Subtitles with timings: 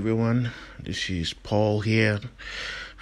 [0.00, 0.50] Everyone,
[0.82, 2.20] this is Paul here,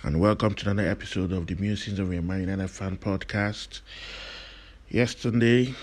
[0.03, 3.83] and welcome to another episode of the Musings of a Man United Fan Podcast.
[4.89, 5.77] Yesterday,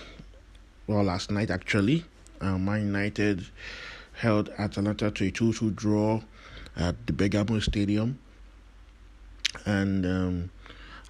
[0.87, 2.03] well, last night actually,
[2.41, 3.45] uh, Man United
[4.11, 6.19] held Atalanta to a 2 2 draw
[6.75, 8.19] at the Bergamo Stadium,
[9.65, 10.49] and um,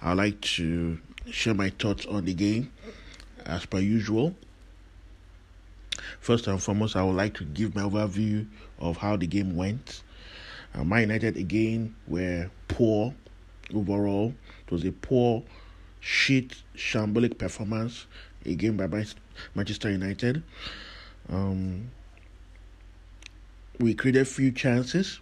[0.00, 1.00] I'd like to
[1.32, 2.70] share my thoughts on the game
[3.44, 4.36] as per usual.
[6.20, 8.46] First and foremost, I would like to give my overview
[8.78, 10.02] of how the game went.
[10.74, 13.14] Uh, Man United again were poor
[13.74, 14.34] overall.
[14.66, 15.42] It was a poor,
[16.00, 18.06] shit, shambolic performance
[18.44, 18.86] again by
[19.54, 20.42] Manchester United.
[21.28, 21.90] Um,
[23.78, 25.20] we created few chances,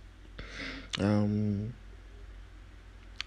[1.00, 1.74] um,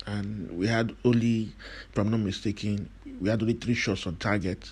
[0.05, 1.53] and we had only,
[1.91, 4.71] if I'm not mistaken, we had only three shots on target,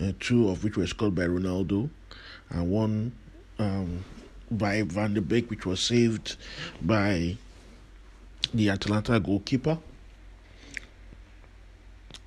[0.00, 1.88] uh, two of which were scored by Ronaldo,
[2.50, 3.12] and one
[3.58, 4.04] um,
[4.50, 6.36] by Van de Beek, which was saved
[6.82, 7.36] by
[8.52, 9.78] the Atlanta goalkeeper.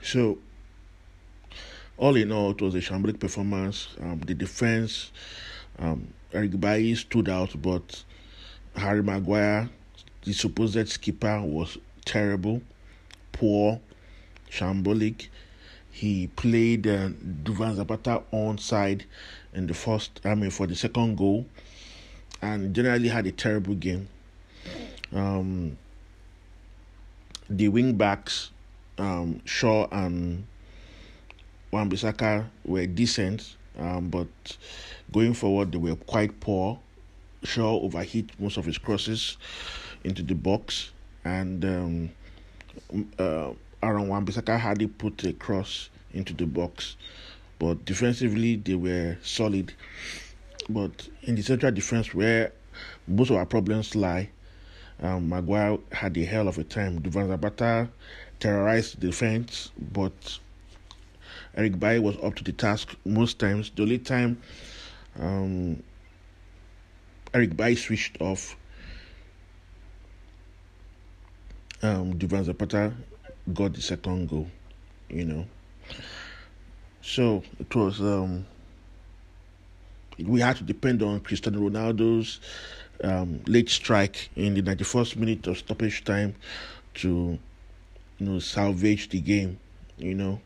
[0.02, 0.38] So,
[1.98, 3.90] all in all, it was a shambolic performance.
[4.02, 5.12] Um, the defense,
[5.80, 8.04] um, Eric Bailly stood out, but
[8.76, 9.70] Harry Maguire,
[10.24, 12.62] the supposed skipper, was terrible,
[13.32, 13.80] poor,
[14.50, 15.28] shambolic.
[15.94, 17.10] He played uh,
[17.44, 19.04] Duvan Zapata onside
[19.54, 21.46] in the first, I mean, for the second goal,
[22.42, 24.10] and generally had a terrible game.
[25.14, 25.78] Um,
[27.48, 28.50] the wing backs,
[28.98, 30.48] um, Shaw and
[31.70, 34.58] Wan-Bissaka were decent, um, but
[35.12, 36.80] going forward they were quite poor.
[37.44, 39.38] Shaw overhit most of his crosses
[40.04, 40.92] into the box,
[41.24, 42.10] and um,
[43.20, 43.52] uh,
[43.84, 46.96] Aaron Wan-Bissaka hardly put a cross into the box.
[47.60, 49.74] But defensively, they were solid.
[50.70, 52.54] But in the central defense, where
[53.08, 54.30] most of our problems lie,
[55.02, 57.02] um, Maguire had a hell of a time.
[57.02, 57.90] Duvan Zapata
[58.40, 60.40] terrorized the defense, but
[61.56, 63.72] Eric Bailly was up to the task most times.
[63.76, 64.42] The only time
[65.20, 65.84] um,
[67.34, 68.56] Eric Bailly switched off,
[71.82, 72.94] um, Duvan Zapata
[73.52, 74.48] got the second goal,
[75.10, 75.46] you know.
[77.02, 78.46] So it was um,
[80.20, 82.40] we had to depend on Cristiano Ronaldo's
[83.04, 86.36] um, late strike in the 91st minute of stoppage time
[86.96, 87.38] to
[88.20, 89.60] you know salvage the game.
[89.98, 90.42] You know,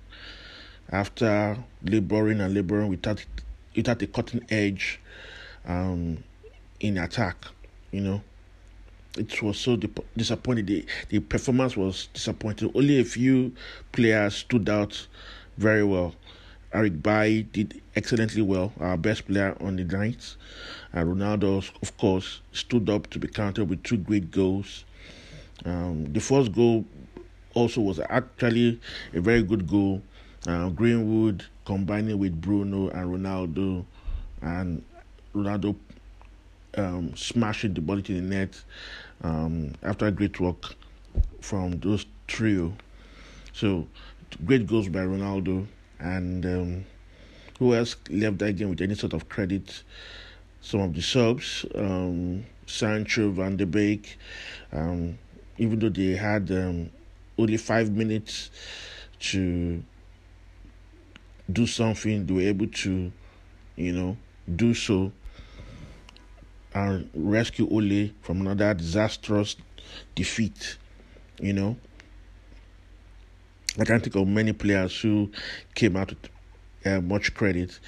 [0.92, 3.24] after laboring and laboring without
[3.76, 5.00] without a cutting edge
[5.66, 6.24] um,
[6.80, 7.46] in attack.
[7.92, 8.22] You know,
[9.18, 9.76] it was so
[10.16, 10.66] disappointing.
[10.66, 12.72] The, the performance was disappointing.
[12.74, 13.54] Only a few
[13.92, 15.08] players stood out
[15.58, 16.16] very well.
[16.74, 20.36] Eric Bailly did excellently well, our best player on the night.
[20.94, 24.84] And Ronaldo, of course, stood up to be counted with two great goals.
[25.66, 26.86] Um, the first goal
[27.54, 28.80] also was actually
[29.14, 30.02] a very good goal.
[30.46, 33.86] Uh, Greenwood combining with Bruno and Ronaldo,
[34.42, 34.84] and
[35.34, 35.76] Ronaldo
[36.78, 38.62] um, smashing the ball to the net
[39.24, 40.76] um, after a great work
[41.42, 42.74] from those trio.
[43.54, 43.88] So,
[44.46, 45.66] great goals by Ronaldo
[46.00, 46.86] and um,
[47.60, 49.84] who else left that game with any sort of credit?
[50.62, 54.18] Some of the subs, um, Sancho, Van de Beek,
[54.74, 55.18] um,
[55.58, 56.90] even though they had um,
[57.38, 58.52] only five minutes
[59.20, 59.82] to
[61.52, 63.12] do something, they were able to,
[63.76, 64.18] you know,
[64.56, 65.12] do so
[66.78, 69.56] and rescue Ole from another disastrous
[70.16, 70.78] defeat,
[71.40, 71.76] you know.
[73.80, 75.32] I can't think of many players who
[75.76, 76.30] came out with
[76.86, 77.80] uh, much credit.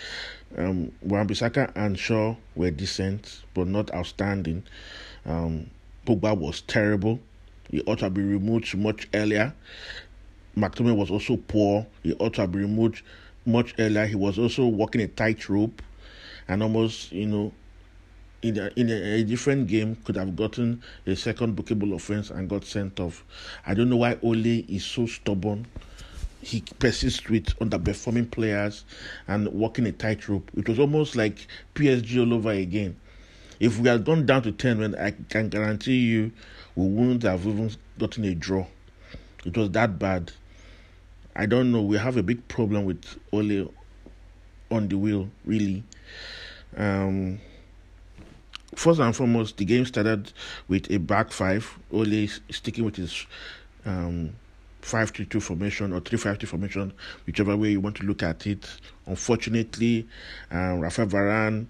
[0.58, 4.63] Um, Wan-Bissaka and Shaw were decent, but not outstanding.
[5.25, 5.69] Um,
[6.06, 7.19] Pogba was terrible.
[7.69, 9.54] He ought to be removed much earlier.
[10.58, 11.86] McTominay was also poor.
[12.02, 13.04] He ought to be removed
[13.46, 14.08] much earlier.
[14.08, 15.81] He was also walking a tightrope
[16.48, 17.54] and almost, you know,
[18.41, 22.50] in a, in a, a, different game could have gotten a second bookable offense and
[22.50, 23.24] got sent off.
[23.65, 25.68] I don't know why Ole is so stubborn.
[26.41, 28.86] He persists with underperforming players
[29.27, 30.50] and walking a tightrope.
[30.56, 32.95] It was almost like PSG all over again.
[33.59, 36.31] If we had gone down to 10, when I can guarantee you
[36.75, 38.65] we wouldn't have even gotten a draw.
[39.45, 40.31] It was that bad.
[41.36, 41.81] I don't know.
[41.81, 43.03] We have a big problem with
[43.33, 43.74] Ole
[44.71, 45.83] on the wheel, really.
[46.77, 47.39] Um,
[48.75, 50.31] first and foremost, the game started
[50.68, 53.25] with a back five, only sticking with his
[53.86, 54.33] um,
[54.81, 56.94] 5 3 2 formation or 3 5 2 formation,
[57.25, 58.68] whichever way you want to look at it.
[59.06, 60.07] Unfortunately,
[60.51, 61.68] um, Rafael Varane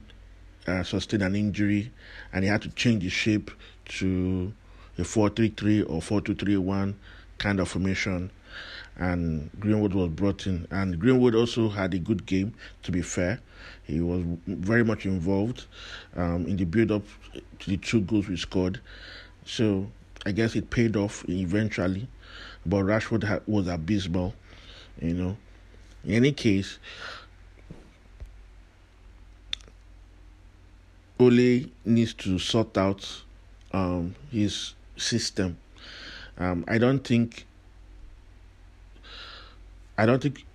[0.68, 1.92] uh, sustained an injury,
[2.34, 3.52] and he had to change the shape
[3.86, 4.54] to
[4.98, 6.94] a 4-3-3 or 4-2-3-1
[7.38, 8.30] kind of formation.
[9.00, 12.54] And Greenwood was brought in, and Greenwood also had a good game.
[12.84, 13.40] To be fair,
[13.84, 15.68] he was very much involved
[16.18, 17.04] um, in the build-up
[17.60, 18.81] to the two goals we scored.
[19.46, 19.90] So
[20.25, 22.10] I guess it paid off eventually.
[22.66, 24.36] But Rashford was abysmal,
[25.02, 25.38] you know.
[26.04, 26.78] In any case,
[31.18, 33.24] Ole needs to sort out
[33.72, 35.57] um, his system.
[36.38, 37.45] Um, I don't think.
[40.00, 40.46] I don't think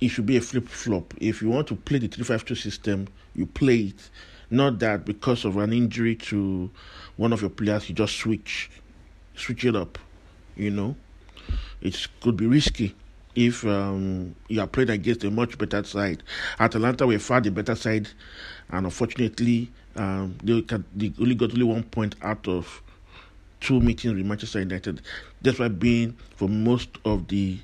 [0.00, 1.12] it should be a flip flop.
[1.18, 4.08] If you want to play the 352 system, you play it.
[4.50, 6.70] Not that because of an injury to
[7.18, 8.70] one of your players, you just switch
[9.36, 9.98] switch it up.
[10.56, 10.96] You know,
[11.82, 12.94] it could be risky
[13.34, 16.22] if um, you are playing against a much better side.
[16.58, 18.08] Atalanta were far the better side,
[18.70, 22.80] and unfortunately, um, they, can, they only got only one point out of
[23.60, 25.02] two meetings with Manchester United.
[25.42, 27.58] That's why being for most of the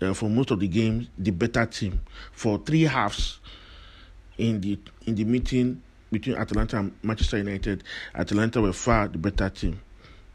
[0.00, 2.00] uh, for most of the games the better team.
[2.32, 3.38] For three halves
[4.38, 9.48] in the in the meeting between Atalanta and Manchester United, Atalanta were far the better
[9.50, 9.80] team.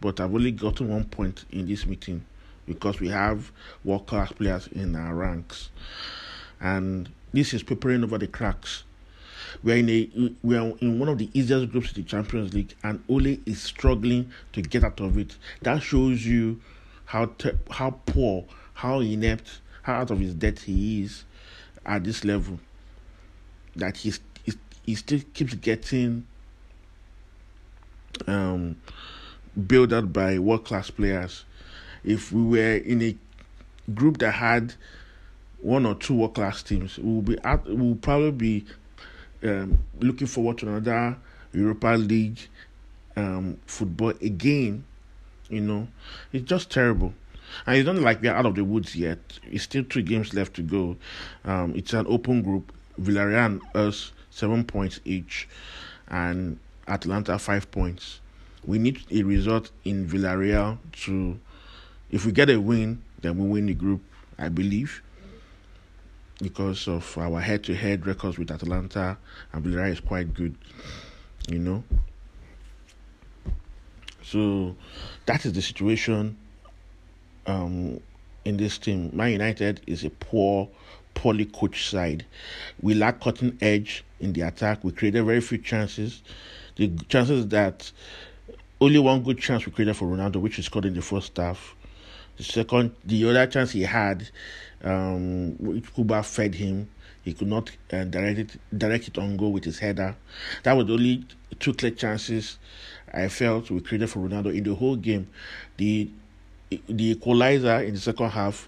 [0.02, 2.24] But I've only gotten one point in this meeting
[2.66, 3.52] because we have
[3.84, 5.70] world class players in our ranks.
[6.60, 8.84] And this is preparing over the cracks.
[9.64, 12.76] We're in a we are in one of the easiest groups in the Champions League,
[12.84, 15.38] and Ole is struggling to get out of it.
[15.62, 16.62] That shows you
[17.06, 21.24] how te- how poor, how inept, how out of his depth he is
[21.86, 22.60] at this level.
[23.76, 26.28] That he's, he's he still keeps getting
[28.28, 28.76] um,
[29.68, 31.46] built up by world class players.
[32.04, 33.16] If we were in a
[33.94, 34.74] group that had
[35.62, 38.66] one or two world class teams, we will be at, we will probably be
[39.44, 41.18] um, looking forward to another
[41.54, 42.40] Europa League
[43.16, 44.84] um, football again.
[45.50, 45.88] You know,
[46.34, 47.14] it's just terrible.
[47.66, 49.20] And it's not like we're out of the woods yet.
[49.44, 50.98] It's still two games left to go.
[51.44, 52.72] Um, it's an open group.
[53.00, 55.48] Villarreal us seven points each,
[56.08, 58.20] and Atlanta five points.
[58.66, 61.40] We need a result in Villarreal to,
[62.10, 64.02] if we get a win, then we win the group.
[64.38, 65.02] I believe
[66.42, 69.18] because of our head-to-head records with Atlanta
[69.54, 70.56] and Villarreal is quite good,
[71.50, 71.84] you know.
[74.24, 74.76] So
[75.26, 76.38] that is the situation
[77.48, 78.00] um,
[78.44, 79.10] in this team.
[79.14, 80.70] Man United is a poor,
[81.14, 82.26] poorly coached side.
[82.82, 84.84] We lack cutting edge in the attack.
[84.84, 86.22] We created very few chances.
[86.76, 87.92] The chances that
[88.82, 91.76] only one good chance we created for Ronaldo, which he scored in the first half.
[92.38, 94.30] The second, the other chance he had,
[94.84, 96.90] um, Kuba fed him,
[97.24, 100.16] he could not uh, direct it direct it on goal with his header.
[100.64, 101.26] That was only
[101.60, 102.60] two clear chances
[103.12, 105.28] I felt we created for Ronaldo in the whole game.
[105.78, 106.10] The
[106.70, 108.68] the equalizer in the second half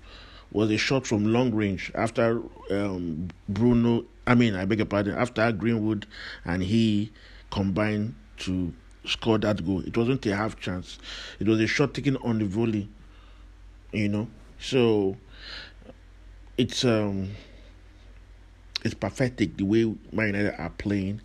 [0.52, 2.42] was a shot from long range after
[2.72, 4.06] um, Bruno.
[4.26, 5.18] I mean, I beg your pardon.
[5.18, 6.06] After Greenwood
[6.46, 7.12] and he
[7.50, 8.74] combined to
[9.06, 11.00] score that goal, it wasn't a half chance.
[11.40, 12.90] It was a shot taken on the volley.
[13.92, 14.28] You know,
[14.60, 15.16] so
[16.58, 17.32] it's um
[18.84, 21.22] it's pathetic the way Man United are playing.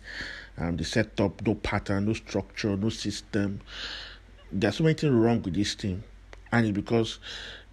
[0.57, 3.59] Um, the setup, no pattern, no structure, no system.
[4.51, 6.03] There's so many things wrong with this team
[6.53, 7.17] and it's because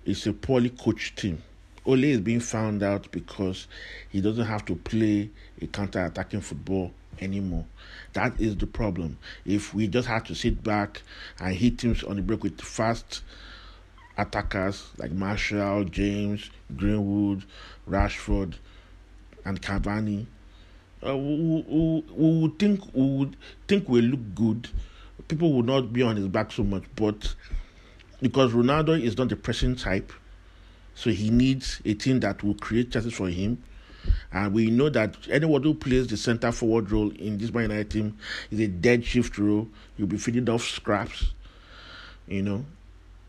[0.07, 1.43] it's a poorly coached team.
[1.85, 3.69] Ole is being found out because
[4.09, 5.29] he doesn't have to play
[5.61, 7.67] a counter attacking football anymore.
[8.15, 9.19] That is the problem.
[9.45, 11.03] If we just have to sit back
[11.39, 13.23] and hit teams on the break with fast
[14.17, 17.45] attackers like Martial, James, Greenwood,
[17.89, 18.55] Rashford,
[19.45, 20.25] and Cavani,
[21.07, 23.37] uh, we, we, we would think we would
[23.69, 24.69] think we look good.
[25.29, 27.35] People would not be on his back so much, but
[28.21, 30.13] because Ronaldo is not the pressing type,
[30.95, 33.63] so he needs a team that will create chances for him.
[34.33, 37.91] And we know that anyone who plays the centre forward role in this Man United
[37.91, 38.19] team
[38.51, 39.69] is a dead shift role.
[39.97, 41.33] You'll be feeding off scraps,
[42.27, 42.65] you know.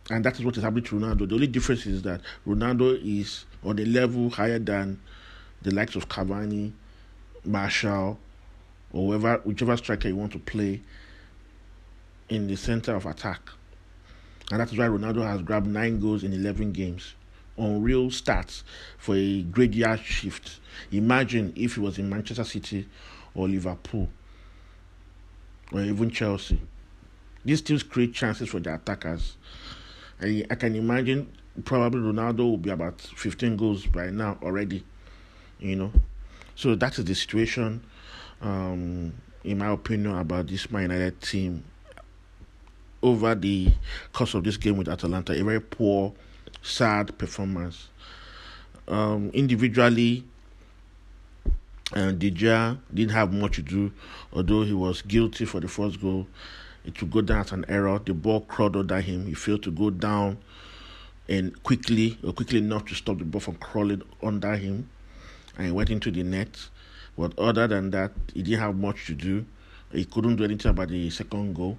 [0.09, 1.27] And that is what is happening to Ronaldo.
[1.27, 4.99] The only difference is that Ronaldo is on a level higher than
[5.61, 6.71] the likes of Cavani,
[7.45, 8.17] Martial,
[8.91, 10.81] or whoever, whichever striker you want to play
[12.29, 13.41] in the centre of attack.
[14.49, 17.15] And that is why Ronaldo has grabbed nine goals in 11 games.
[17.57, 18.63] Unreal stats
[18.97, 20.59] for a graveyard shift.
[20.91, 22.87] Imagine if he was in Manchester City
[23.35, 24.09] or Liverpool
[25.71, 26.59] or even Chelsea.
[27.45, 29.37] These teams create chances for their attackers.
[30.21, 31.31] I, I can imagine
[31.65, 34.83] probably Ronaldo will be about 15 goals by now already.
[35.59, 35.91] You know,
[36.55, 37.83] so that is the situation.
[38.41, 41.63] um, in my opinion, about this Man United team
[43.03, 43.71] over the
[44.13, 45.33] course of this game with Atalanta.
[45.33, 46.13] A very poor,
[46.61, 47.89] sad performance.
[48.87, 50.23] Um, individually,
[51.93, 53.91] and De Gea didn't have much to do,
[54.33, 56.27] although he was guilty for the first goal.
[56.85, 57.99] It would go down as an error.
[58.03, 59.27] The ball crawled under him.
[59.27, 60.37] He failed to go down
[61.29, 64.89] and quickly or quickly enough to stop the ball from crawling under him,
[65.57, 66.69] and he went into the net.
[67.17, 69.45] But other than that, he didn't have much to do.
[69.91, 71.77] He couldn't do anything about the second goal.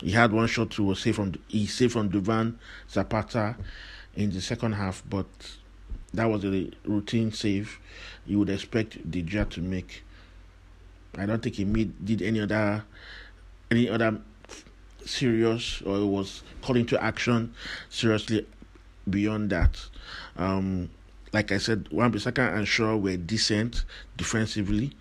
[0.00, 2.56] He had one shot to was saved from he saved from Duvan
[2.90, 3.56] Zapata
[4.14, 5.26] in the second half, but
[6.12, 7.78] that was a routine save
[8.26, 10.02] you would expect Gea to make.
[11.16, 12.84] I don't think he made, did any other
[13.70, 14.20] any other
[15.04, 17.52] serious or it was called into action
[17.88, 18.46] seriously
[19.08, 19.80] beyond that.
[20.36, 20.90] Um,
[21.32, 23.84] like I said, Wan-Bissaka and Shaw were decent
[24.16, 24.92] defensively,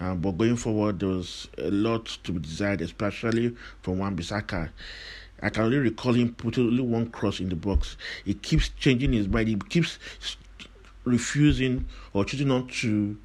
[0.00, 4.70] uh, but going forward there was a lot to be desired, especially from Wan-Bissaka.
[5.42, 7.96] I can only recall him putting only one cross in the box.
[8.24, 9.48] He keeps changing his mind.
[9.48, 9.98] He keeps
[11.04, 13.16] refusing or choosing not to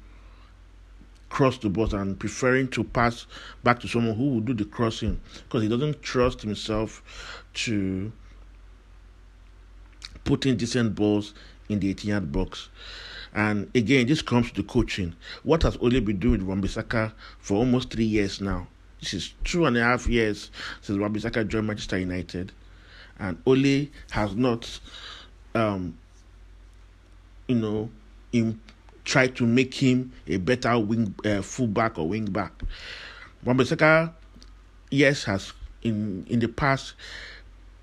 [1.28, 3.26] cross the box and preferring to pass
[3.62, 8.10] back to someone who will do the crossing because he doesn't trust himself to
[10.24, 11.34] put in decent balls
[11.68, 12.68] in the 18 yard box.
[13.36, 15.14] And again, this comes to coaching.
[15.44, 18.66] What has Ole been doing with Wan-Bissaka for almost three years now?
[19.00, 20.50] This is two and a half years
[20.80, 22.50] since Wan-Bissaka joined Manchester United.
[23.18, 24.80] And Ole has not
[25.54, 25.96] um,
[27.46, 27.90] you know,
[28.32, 28.60] in
[29.04, 32.52] try to make him a better wing uh, fullback or wing back.
[33.44, 34.12] Wan-Bissaka,
[34.90, 35.52] yes, has
[35.82, 36.94] in in the past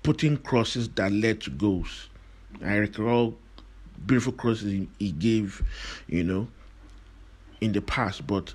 [0.02, 2.08] putting crosses that led to goals.
[2.62, 3.36] I recall
[4.06, 5.62] beautiful crosses he, gave,
[6.06, 6.48] you know,
[7.60, 8.54] in the past, but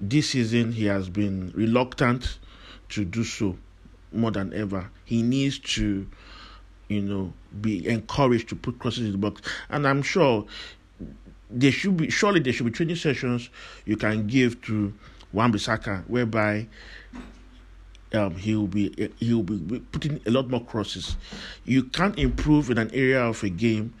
[0.00, 2.38] this season he has been reluctant
[2.90, 3.56] to do so
[4.12, 4.90] more than ever.
[5.04, 6.06] He needs to
[6.92, 9.40] you know, be encouraged to put crosses in the box.
[9.70, 10.46] And I'm sure
[11.50, 13.50] there should be surely there should be training sessions
[13.84, 14.92] you can give to
[15.32, 16.66] Wan-Bissaka whereby
[18.14, 21.16] um, he will be he will be putting a lot more crosses.
[21.64, 23.94] You can't improve in an area of a game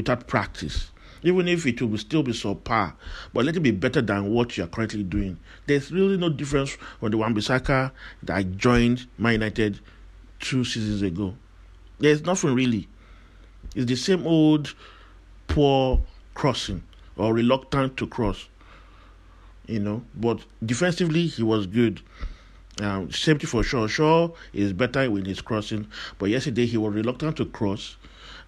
[0.00, 0.90] without practice.
[1.22, 2.94] Even if it will still be subpar,
[3.34, 5.38] but let it be better than what you are currently doing.
[5.66, 7.92] There's really no difference from the Wan-Bissaka
[8.22, 9.80] that I joined Man United
[10.38, 11.34] two seasons ago.
[11.98, 12.88] There's nothing really.
[13.74, 14.74] It's the same old
[15.46, 16.00] poor
[16.32, 16.82] crossing
[17.16, 18.48] or reluctant to cross.
[19.66, 22.00] You know, but defensively he was good.
[22.80, 23.88] Um, safety for sure.
[23.88, 25.86] Shaw is better with his crossing,
[26.18, 27.96] but yesterday he was reluctant to cross,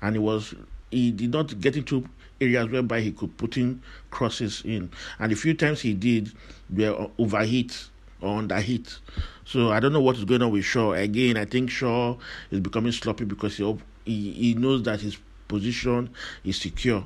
[0.01, 0.55] and he was
[0.93, 2.09] he did not get into
[2.41, 6.33] areas whereby he could put in crosses in, and the few times he did,
[6.71, 7.89] they were overheat
[8.21, 8.99] or underheat.
[9.45, 10.93] So I don't know what is going on with Shaw.
[10.93, 12.17] Again, I think Shaw
[12.51, 15.19] is becoming sloppy because he he, he knows that his
[15.49, 16.11] position
[16.45, 17.05] is secure.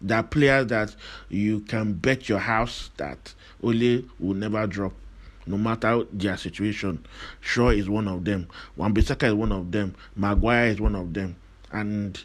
[0.00, 0.94] There are players that
[1.28, 4.92] you can bet your house that Ole will never drop,
[5.46, 7.04] no matter their situation.
[7.40, 8.46] Shaw is one of them.
[8.76, 9.94] Wan-Bissaka is one of them.
[10.14, 11.34] Maguire is one of them.
[11.72, 12.22] And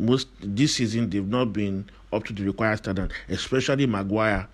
[0.00, 4.48] most this season they've not been up to the required standard, especially Maguire.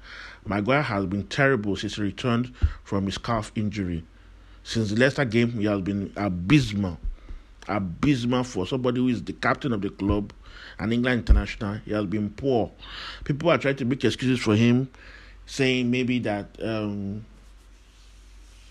[0.44, 4.04] Maguire has been terrible since he returned from his calf injury.
[4.62, 6.98] Since the Leicester game, he has been abysmal.
[7.68, 10.32] Abysmal for somebody who is the captain of the club
[10.78, 11.78] and England international.
[11.84, 12.70] He has been poor.
[13.24, 14.88] People are trying to make excuses for him,
[15.46, 17.24] saying maybe that um,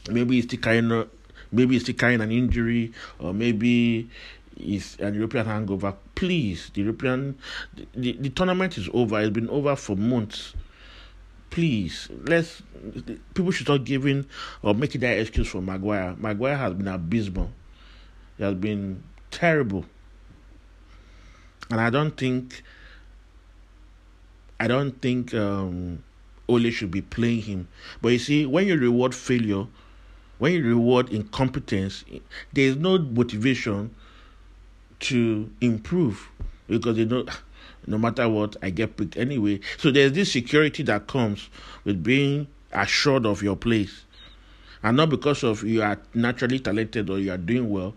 [0.10, 1.08] maybe he's still carrying
[1.51, 4.10] maybe he's still carrying an injury or maybe
[4.55, 5.95] he's an European hangover.
[6.15, 7.38] Please, the European
[7.74, 9.19] the, the, the tournament is over.
[9.21, 10.53] It's been over for months
[11.55, 12.62] please let's
[13.33, 14.25] people should start giving
[14.62, 16.13] or making that excuse for Maguire.
[16.17, 17.50] Maguire has been abysmal.
[18.38, 19.85] He has been terrible.
[21.69, 22.62] And I don't think
[24.59, 26.03] I don't think um,
[26.50, 27.67] Ole should be playing him.
[28.01, 29.65] But you see, when you reward failure,
[30.39, 32.03] when you reward incompetence,
[32.51, 33.95] there is no motivation
[35.01, 36.29] to improve
[36.67, 37.25] because they know
[37.87, 39.59] no matter what, I get picked anyway.
[39.77, 41.49] So there's this security that comes
[41.83, 44.05] with being assured of your place.
[44.81, 47.95] And not because of you are naturally talented or you are doing well.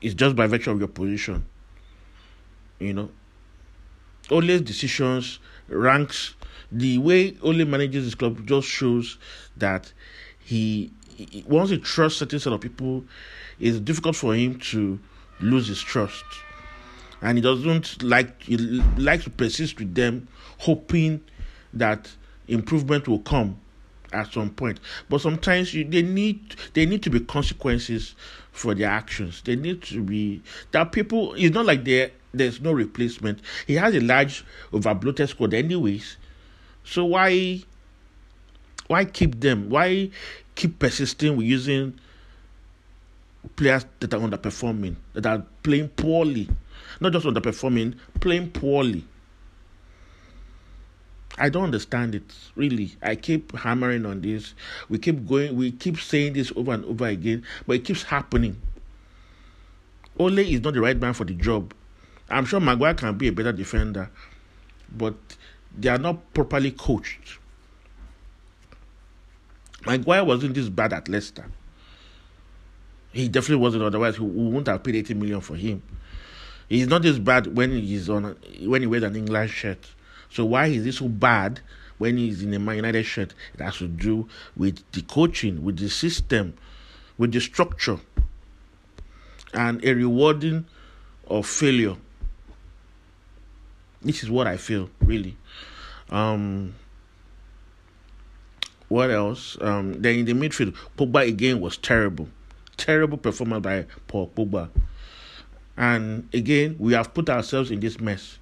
[0.00, 1.44] It's just by virtue of your position.
[2.78, 3.10] You know.
[4.30, 5.38] Ole's decisions,
[5.68, 6.34] ranks,
[6.70, 9.18] the way Ole manages his club just shows
[9.56, 9.92] that
[10.38, 10.90] he,
[11.46, 13.04] once he trusts certain set of people,
[13.60, 14.98] it's difficult for him to
[15.42, 16.24] lose his trust
[17.22, 18.56] and he doesn't like he
[18.96, 21.20] likes to persist with them, hoping
[21.72, 22.10] that
[22.48, 23.58] improvement will come
[24.12, 24.80] at some point.
[25.08, 28.14] But sometimes you, they need they need to be consequences
[28.50, 29.40] for their actions.
[29.42, 31.34] They need to be that people.
[31.34, 33.40] It's not like there there's no replacement.
[33.66, 36.16] He has a large overbloated squad, anyways.
[36.84, 37.62] So why
[38.88, 39.70] why keep them?
[39.70, 40.10] Why
[40.56, 41.98] keep persisting with using
[43.56, 46.48] players that are underperforming, that are playing poorly,
[47.00, 49.04] not just underperforming, playing poorly?
[51.38, 52.94] I don't understand it really.
[53.02, 54.54] I keep hammering on this.
[54.88, 55.56] We keep going.
[55.56, 58.60] We keep saying this over and over again, but it keeps happening.
[60.18, 61.72] Ole is not the right man for the job.
[62.28, 64.10] I'm sure Maguire can be a better defender,
[64.96, 65.14] but
[65.76, 67.38] they are not properly coached.
[69.86, 71.46] Maguire wasn't this bad at Leicester.
[73.12, 73.84] He definitely wasn't.
[73.84, 75.82] Otherwise, we wouldn't have paid 80 million for him.
[76.68, 79.78] He's not this bad when he's on when he wears an England shirt.
[80.30, 81.60] So why is he so bad
[81.98, 83.34] when he's in a Man United shirt?
[83.52, 84.26] It has to do
[84.56, 86.54] with the coaching, with the system,
[87.18, 87.98] with the structure,
[89.52, 90.64] and a rewarding
[91.26, 91.96] of failure.
[94.00, 95.36] This is what I feel, really.
[96.08, 96.74] Um,
[98.88, 99.58] what else?
[99.60, 102.28] Um, then in the midfield, Pogba again was terrible.
[102.82, 104.68] Terrible performance by Paul Pogba.
[105.76, 108.40] And again, we have put ourselves in this mess.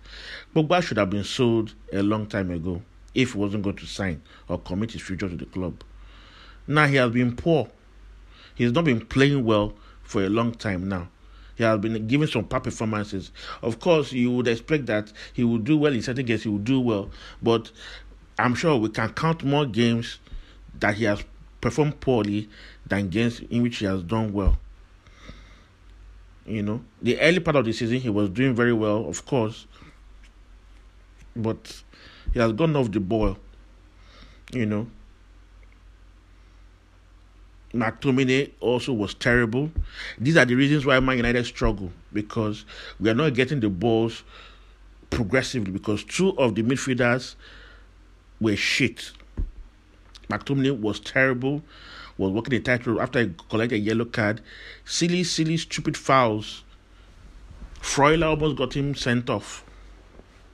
[0.56, 2.80] Pogba should have been sold a long time ago
[3.14, 5.85] if he wasn't going to sign or commit his future to the club.
[6.66, 7.68] Now he has been poor.
[8.54, 11.11] He's not been playing well for a long time now.
[11.56, 13.32] He has been giving some poor performances.
[13.61, 16.44] Of course, you would expect that he will do well in certain games.
[16.44, 17.11] He will do well,
[17.42, 17.70] but
[18.38, 20.18] I'm sure we can count more games
[20.78, 21.23] that he has
[21.61, 22.49] performed poorly
[22.90, 24.59] than games in which he has done well.
[26.45, 29.67] You know, the early part of the season he was doing very well, of course,
[31.34, 31.82] but
[32.34, 33.38] he has gone off the boil.
[34.52, 34.86] You know,
[37.73, 39.71] McTominay also was terrible.
[40.19, 42.64] These are the reasons why Man United struggle because
[42.99, 44.25] we are not getting the balls
[45.10, 47.36] progressively because two of the midfielders
[48.41, 49.12] were shit.
[50.28, 51.62] McTominay was terrible,
[52.18, 54.40] was working a tightrope after he collected a yellow card.
[54.84, 56.64] Silly, silly, stupid fouls.
[57.80, 59.64] Freuler almost got him sent off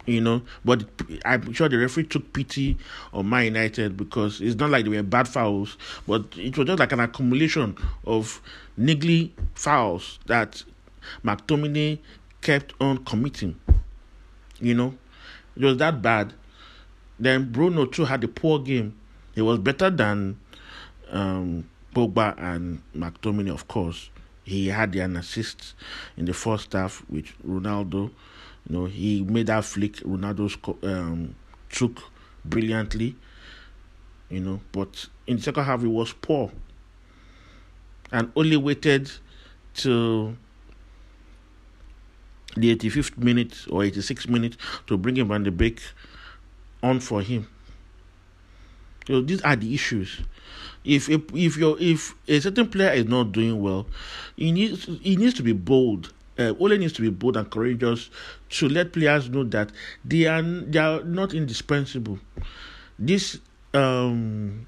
[0.07, 0.43] you know.
[0.65, 0.85] But
[1.25, 2.79] I'm sure the referee took pity
[3.13, 6.79] on Man United because it's not like they were bad fouls, but it was just
[6.79, 8.41] like an accumulation of
[8.79, 10.63] niggly fouls that
[11.25, 11.99] McTominay
[12.41, 13.59] kept on committing.
[14.61, 14.95] You know,
[15.57, 16.33] it was that bad.
[17.19, 18.95] Then Bruno too had a poor game.
[19.35, 20.39] He was better than
[21.11, 24.11] um, Pogba and McTominay, of course.
[24.45, 25.75] He had an assist
[26.17, 28.11] in the first half with Ronaldo.
[28.69, 31.35] You know, he made that flick Ronaldo um,
[31.71, 32.01] took
[32.45, 33.17] brilliantly.
[34.31, 36.51] You know, but in the second half he was poor,
[38.13, 39.11] and only waited
[39.75, 40.37] till
[42.57, 45.81] the 85th minute or 86th minute to bring him Van de Beek
[46.83, 47.47] on for him.
[49.07, 50.21] You know, these are the issues.
[50.87, 53.87] If if if you if a certain player is not doing well,
[54.37, 58.11] he needs he needs to be bold uh, Ole needs to be bold and courageous
[58.51, 59.71] to let players know that
[60.05, 62.19] they are they are not indispensable.
[62.99, 63.41] This
[63.75, 64.67] um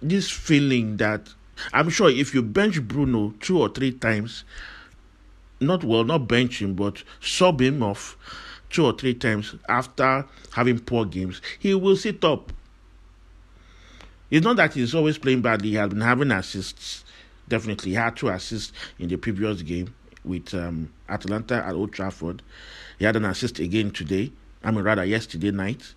[0.00, 1.32] this feeling that
[1.72, 4.44] I'm sure if you bench Bruno two or three times,
[5.60, 8.16] not well, not bench him, but sub him off
[8.68, 12.52] two or three times after having poor games, he will sit up.
[14.32, 17.04] It's not that he's always playing badly, he has been having assists
[17.52, 22.42] definitely he had two assists in the previous game with um, Atalanta at Old Trafford.
[22.98, 24.32] He had an assist again today.
[24.64, 25.94] I mean, rather yesterday night.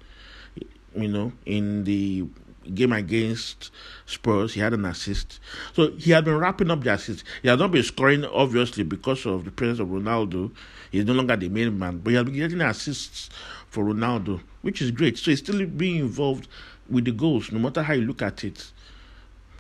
[0.95, 2.25] You know, in the
[2.73, 3.71] game against
[4.05, 5.39] Spurs, he had an assist.
[5.73, 7.23] So he had been wrapping up the assists.
[7.41, 10.51] He has not been scoring, obviously, because of the presence of Ronaldo.
[10.91, 13.29] He's no longer the main man, but he has been getting assists
[13.67, 15.17] for Ronaldo, which is great.
[15.17, 16.47] So he's still being involved
[16.89, 18.71] with the goals, no matter how you look at it.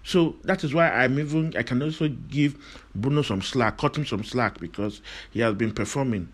[0.03, 2.55] So that is why I'm even I can also give
[2.93, 6.29] Bruno some slack, cut him some slack because he has been performing.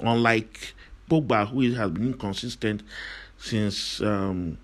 [0.00, 0.74] Unlike
[1.08, 2.82] Pogba, who has been inconsistent
[3.38, 4.58] since um,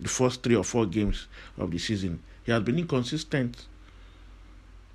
[0.00, 3.66] the first three or four games of the season, he has been inconsistent.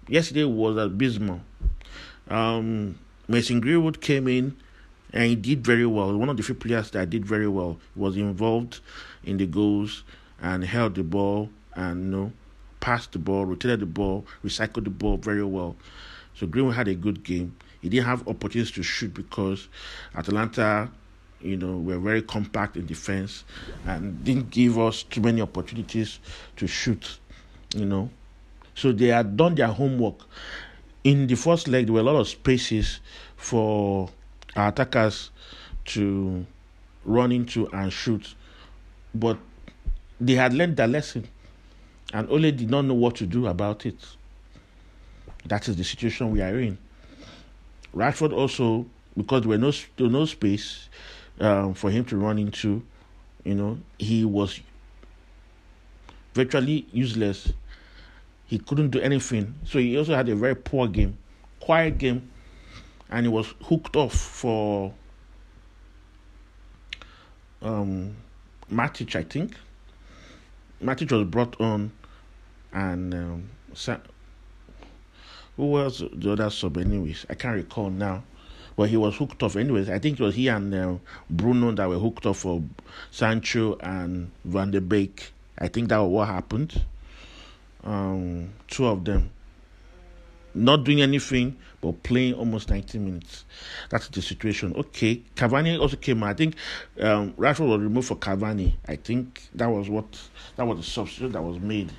[0.08, 1.42] Yesterday was abysmal.
[2.28, 4.58] Um, Mason Greenwood came in
[5.16, 6.16] and he did very well.
[6.16, 8.82] One of the few players that did very well was involved
[9.24, 10.04] in the goals
[10.42, 12.34] and held the ball and you know
[12.82, 15.76] passed the ball, rotated the ball, recycled the ball very well.
[16.36, 17.56] So Greenwood had a good game.
[17.82, 19.70] He didn't have opportunities to shoot because
[20.16, 20.92] Atlanta,
[21.42, 23.44] you know, were very compact in defense
[23.88, 26.20] and didn't give us too many opportunities
[26.58, 27.20] to shoot,
[27.74, 28.10] you know.
[28.76, 30.16] So they had done their homework.
[31.04, 33.00] In the first leg, there were a lot of spaces
[33.38, 34.10] for
[34.56, 35.32] our attackers
[35.86, 36.46] to
[37.04, 38.36] run into and shoot,
[39.14, 39.38] but
[40.20, 41.28] they had learned their lesson
[42.14, 43.96] and only did not know what to do about it.
[45.46, 46.78] That is the situation we are in.
[47.94, 50.90] Rashford also, because there were no, there was no space
[51.40, 52.84] um, for him to run into,
[53.44, 54.60] you know, he was
[56.34, 57.54] virtually useless.
[58.48, 59.56] He couldn't do anything.
[59.66, 61.18] So he also had a very poor game,
[61.60, 62.30] quiet game,
[63.10, 64.94] and he was hooked off for
[67.62, 68.16] um,
[68.72, 69.56] Matic, I think.
[70.82, 71.92] Matic was brought on,
[72.74, 73.50] and um,
[75.56, 77.26] who was the other sub, anyways?
[77.30, 78.24] I can't recall now.
[78.76, 79.90] But he was hooked off, anyways.
[79.90, 80.96] I think it was he and uh,
[81.30, 82.62] Bruno that were hooked off for
[83.10, 85.32] Sancho and Van de Beek.
[85.58, 86.82] I think that was what happened.
[87.86, 89.32] Um, two of them
[90.56, 93.46] not doing anything but playing almost 90 minutes.
[93.90, 94.74] That's the situation.
[94.76, 96.24] Okay, Cavani also came.
[96.24, 96.56] I think
[97.00, 98.74] um, Rashford was removed for Cavani.
[98.88, 100.20] I think that was what
[100.56, 101.92] that was the substitute that was made.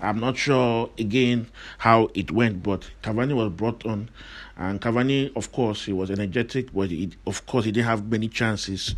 [0.00, 1.48] I'm not sure again
[1.78, 4.08] how it went, but Cavani was brought on,
[4.56, 8.28] and Cavani, of course, he was energetic, but he, of course he didn't have many
[8.28, 8.94] chances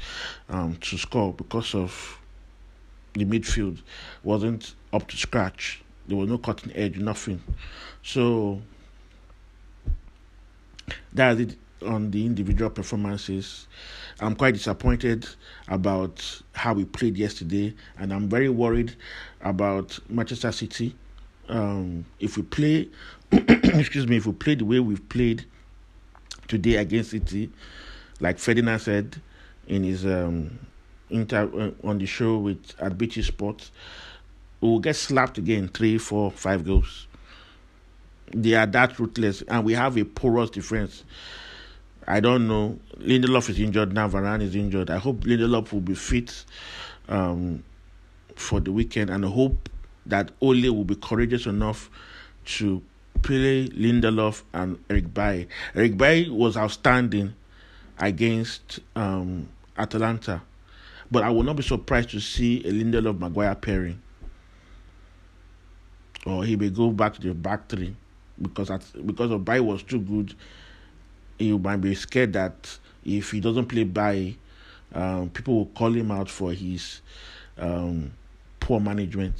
[0.48, 2.18] um, to score because of
[3.14, 3.80] the midfield
[4.22, 5.82] wasn't up to scratch.
[6.06, 7.42] There was no cutting edge, nothing.
[8.02, 8.62] So
[11.12, 13.68] that's it on the individual performances.
[14.20, 15.26] I'm quite disappointed
[15.68, 18.94] about how we played yesterday, and I'm very worried
[19.42, 20.96] about Manchester City.
[21.48, 22.88] Um, if we play,
[23.32, 25.44] excuse me, if we play the way we've played
[26.48, 27.50] today against City,
[28.20, 29.20] like Ferdinand said
[29.66, 30.58] in his um,
[31.10, 33.70] inter uh, on the show with at BT Sports,
[34.60, 37.05] we will get slapped again, three, four, five goals.
[38.32, 41.04] They are that ruthless, and we have a porous defense.
[42.08, 42.78] I don't know.
[42.98, 44.08] Lindelof is injured now.
[44.08, 44.90] Varane is injured.
[44.90, 46.44] I hope Lindelof will be fit
[47.08, 47.62] um,
[48.34, 49.68] for the weekend, and I hope
[50.06, 51.90] that Ole will be courageous enough
[52.44, 52.82] to
[53.22, 55.48] play Lindelof and Eric Bailly.
[55.74, 57.34] Eric Bailly was outstanding
[57.98, 60.42] against um, Atalanta,
[61.10, 64.00] but I will not be surprised to see a Lindelof Maguire pairing,
[66.24, 67.96] or he may go back to the back three
[68.40, 70.34] because at, because of Bailly was too good.
[71.38, 74.38] He might be scared that if he doesn't play Bailly,
[74.94, 77.02] um, people will call him out for his
[77.58, 78.12] um,
[78.60, 79.34] poor management.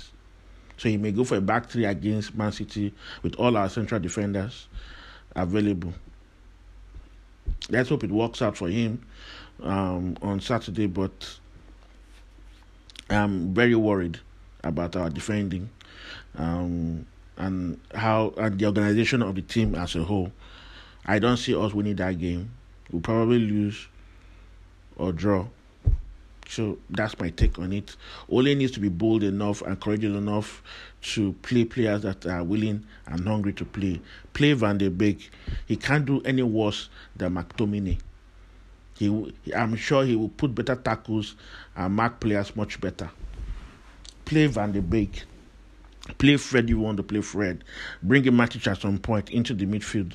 [0.76, 4.00] So he may go for a back three against Man City with all our central
[4.00, 4.68] defenders
[5.34, 5.94] available.
[7.70, 9.04] Let's hope it works out for him
[9.62, 11.38] um, on Saturday, but
[13.08, 14.18] I'm very worried
[14.62, 15.70] about our defending.
[16.36, 17.06] Um,
[17.36, 20.32] and how and the organization of the team as a whole.
[21.04, 22.50] I don't see us winning that game.
[22.90, 23.86] We'll probably lose
[24.96, 25.46] or draw.
[26.48, 27.96] So that's my take on it.
[28.28, 30.62] Ole needs to be bold enough and courageous enough
[31.02, 34.00] to play players that are willing and hungry to play.
[34.32, 35.30] Play Van de Beek.
[35.66, 37.98] He can't do any worse than McTominay.
[38.94, 41.34] He, I'm sure he will put better tackles
[41.76, 43.10] and mark players much better.
[44.24, 45.24] Play Van de Beek.
[46.18, 47.64] Play Fred, you want to play Fred.
[48.02, 50.14] Bring a Matic at some point into the midfield,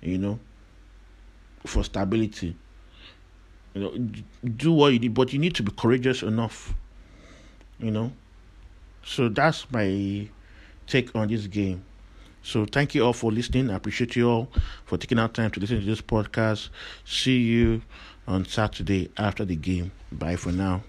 [0.00, 0.38] you know,
[1.66, 2.56] for stability.
[3.74, 4.10] You know,
[4.48, 6.74] do what you need, but you need to be courageous enough,
[7.78, 8.12] you know.
[9.04, 10.28] So that's my
[10.86, 11.84] take on this game.
[12.42, 13.70] So thank you all for listening.
[13.70, 14.48] I appreciate you all
[14.84, 16.68] for taking out time to listen to this podcast.
[17.04, 17.82] See you
[18.28, 19.92] on Saturday after the game.
[20.12, 20.82] Bye for now.